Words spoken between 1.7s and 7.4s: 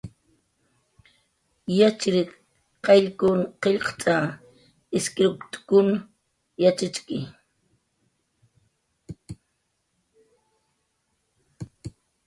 Yatxchiriq qayllkun qillqt'a, iskriwt'kun yatxichki